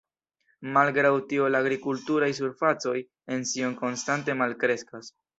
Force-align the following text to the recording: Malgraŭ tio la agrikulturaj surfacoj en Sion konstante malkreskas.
Malgraŭ 0.75 1.09
tio 1.33 1.49
la 1.55 1.59
agrikulturaj 1.65 2.29
surfacoj 2.37 2.93
en 3.35 3.45
Sion 3.51 3.75
konstante 3.83 4.37
malkreskas. 4.41 5.11